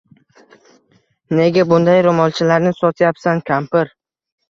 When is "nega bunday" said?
1.41-2.03